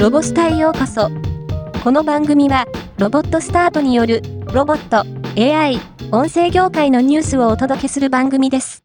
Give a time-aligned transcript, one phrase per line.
[0.00, 1.10] ロボスタへようこそ。
[1.84, 2.64] この番組は、
[2.96, 5.04] ロボットスタートによる、ロボット、
[5.38, 5.78] AI、
[6.10, 8.82] 音声業界のニュースをお届けする番組です。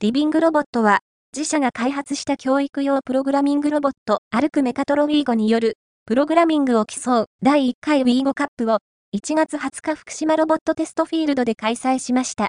[0.00, 1.00] リビングロボットは、
[1.36, 5.76] 自社が開発した教育用プログラミングロボット、歩くメカトロウィーゴによる、
[6.06, 8.78] プログラミングを競う第1回ウィーゴカップを、
[9.14, 12.48] 1月20日福島ロボットテストフィールドで開催しました。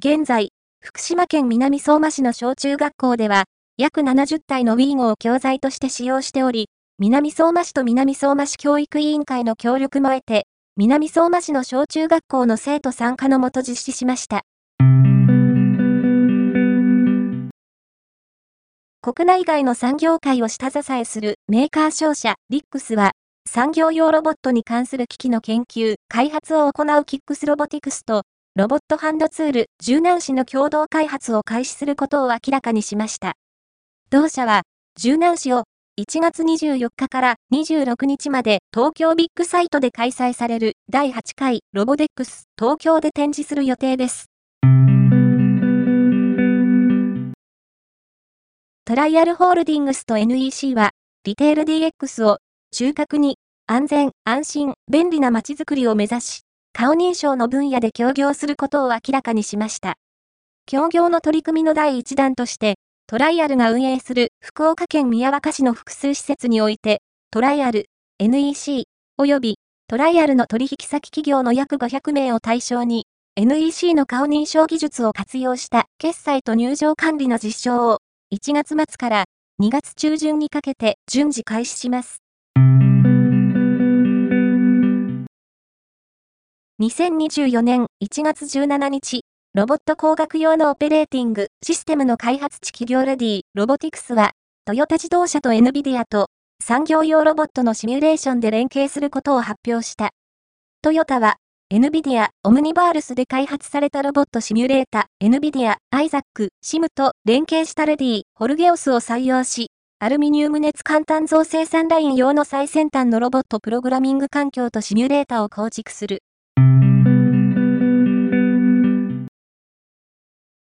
[0.00, 0.50] 現在、
[0.96, 3.44] 福島県南相馬市の小中学校では、
[3.76, 14.42] 約70体の w i ゴを教材として使用しており、南相馬市と南相馬市教育委員会の協力も得て、南相馬市の小中学校の生徒参加のもと実施しました。
[19.02, 23.10] 国内外の産業界を下支えするメーカー商社リックスは、
[23.46, 28.22] 産業用ロボットに関する機器の研究、開発を行うキックスロボティクスと
[28.56, 33.34] ロボットハンドツール、柔軟紙の共同開発を開始することを明らかにしました。
[34.08, 34.62] 同社は、
[34.98, 35.64] 柔軟紙を
[36.00, 44.30] 1月24日から26日まで東京ビッグサイトで開催される第8回ロボデックス東京で展示する予定です。
[48.86, 50.92] トライアルホールディングスと NEC は、
[51.24, 52.38] リテール DX を
[52.72, 56.45] 中核に安全、安心、便利な街づくりを目指し、
[56.78, 59.94] 顔認証の分野で協業することを明らかにしました。
[60.66, 62.74] 協業の取り組みの第一弾として、
[63.06, 67.86] トライアルが運営する福岡県宮若市の複数施設において、トライアル、
[68.18, 68.84] NEC、
[69.18, 78.00] 及びトライアルの取引先企業の約500名を対象に、NEC の顔認証技術を活用した決済と入場管理の実証を
[78.34, 79.24] 1月末から
[79.62, 82.18] 2月中旬にかけて順次開始します。
[86.78, 89.22] 2024年1月17日、
[89.54, 94.32] ロボット工学用のオペレーティングシステムの開発地企業レディロボティクスは、
[94.66, 96.28] トヨタ自動車と NVIDIA と
[96.62, 100.10] 産業用ロボットのシミュレーションで連携することを発表した。
[100.82, 101.36] トヨタは、
[101.72, 116.20] NVIDIA オムニバールスで開発されたロボットシミュレータ NVIDIA アイザックシムと連携したレディホルゲオスを採用し、アルミニウム熱簡単増生産ライン用の最先端のロボットプログラミング環境とシミュレータを構築する。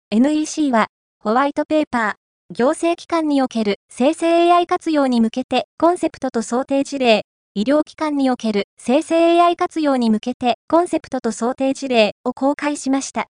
[0.09, 0.87] NEC は、
[1.19, 7.23] ホワイトペーパー、行政機関における生成 AI 活用に向けてコンセプトと想定事例、
[7.55, 13.27] 医療機関における生成 AI 活用に向けてコンセプトと想定事例を公開しました。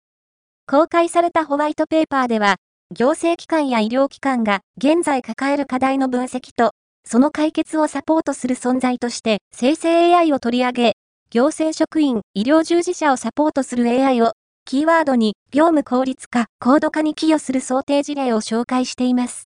[0.68, 2.58] 公開されたホワイトペーパーでは、
[2.92, 6.72] 行政機関や医療機関が現在抱える課題の分析と、
[7.06, 10.94] その解決をサポートする存在として生成 AI を取り上げ、
[11.30, 14.34] 行政職員、医療従事者をサポートする AI を
[14.68, 19.48] キーワードに業務効率化、高度化に寄与する想定事例を紹介しています。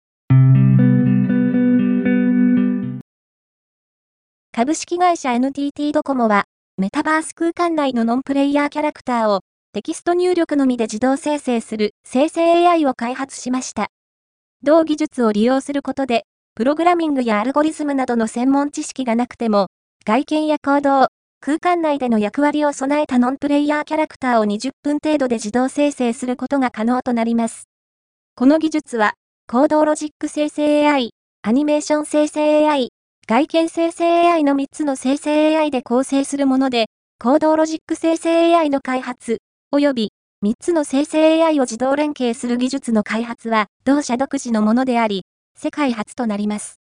[4.50, 6.46] 株式会社 NTT ドコモは、
[6.78, 9.42] メタバース空間内のノンプレイヤーキャラクターを
[9.72, 13.90] テキスト入力のみで自動生成する生成 AI を開発しました。
[14.64, 16.24] 同技術を利用することで、
[16.56, 19.68] プログラミングやアルゴリズムなどの専門知識がなくても、
[20.04, 21.06] 外見や行動、
[21.46, 27.68] 空間内での役割を備えたノンプレイヤーキャラクターを20分程度で自動生成することが可能となります。
[28.34, 29.12] この技術は、
[29.46, 31.10] 行動ロジック生成 AI、
[31.42, 32.88] アニメーション生成 AI、
[33.28, 36.86] 外見生成 AI の3つの生成 AI で構成するもので、
[37.22, 40.12] 行動ロジック生成 AI の開発、及び
[40.42, 45.24] 3つの生成 AI を自動連携する技術の開発は同社独自のものであり、
[45.58, 46.80] 世界初となります。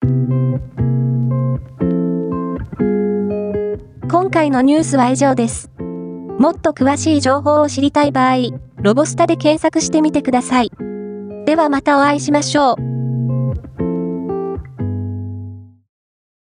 [4.22, 5.72] 今回のニュースは以上です。
[6.38, 8.36] もっと詳しい情報を知りたい場合、
[8.78, 10.70] ロボスタで検索してみてください。
[11.48, 12.91] ではまたお会いしましょう。